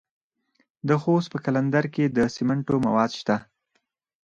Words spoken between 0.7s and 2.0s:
د خوست په قلندر